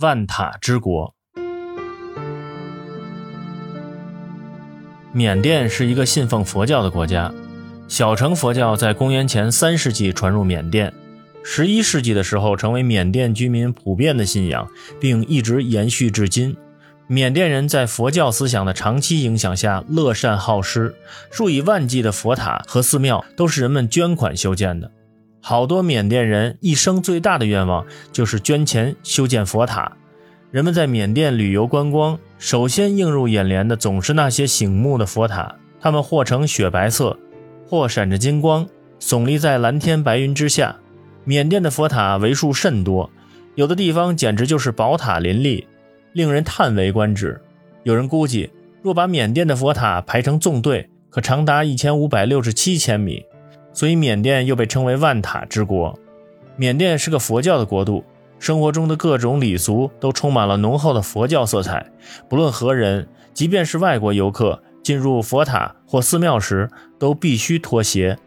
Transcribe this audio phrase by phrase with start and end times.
[0.00, 1.14] 万塔之国。
[5.12, 7.30] 缅甸是一个信奉佛教的国家，
[7.86, 10.90] 小乘佛教在公元前三世纪传入缅甸，
[11.44, 14.66] 十一世纪的时候成为缅甸居民普遍的信仰，
[14.98, 16.56] 并一直延续至今。
[17.06, 20.94] 缅甸人在佛教思想的长期影响下，乐善好施，
[21.30, 24.90] 数以万计的佛塔和寺庙都是人们捐款修建的。
[25.40, 29.96] 好多缅甸人一生最大的愿望就是捐钱修建佛塔。
[30.50, 37.16] 人们在缅甸旅游观光，首先映入眼帘的总是那些醒目的佛塔，它们或呈雪白色，
[37.66, 38.68] 或闪着金光，
[39.00, 40.76] 耸立在蓝天白云之下。
[41.24, 43.10] 缅甸的佛塔为数甚多，
[43.54, 45.66] 有的地方简直就是宝塔林立。
[46.12, 47.40] 令人叹为观止。
[47.84, 48.50] 有人估计，
[48.82, 53.24] 若把缅甸的佛塔排成纵队，可长达一千五百六十七千米。
[53.72, 55.98] 所以，缅甸又被称为万塔之国。
[56.56, 58.04] 缅甸是个佛教的国度，
[58.38, 61.86] 生活中的各种礼俗都充满了浓厚的佛教色彩。
[62.28, 68.18] 不论何人，即便是外国游客，进入佛塔或寺庙时，都必须脱鞋。